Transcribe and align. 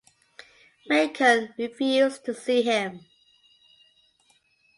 Macon 0.87 1.53
refused 1.59 2.25
to 2.25 2.33
see 2.33 2.63
him. 2.63 3.05